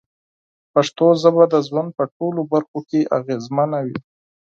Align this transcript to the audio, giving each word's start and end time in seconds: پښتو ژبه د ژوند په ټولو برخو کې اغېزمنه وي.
پښتو 0.73 1.05
ژبه 1.21 1.43
د 1.53 1.55
ژوند 1.67 1.89
په 1.97 2.03
ټولو 2.15 2.41
برخو 2.51 2.79
کې 2.89 3.01
اغېزمنه 3.17 3.79
وي. 3.85 3.97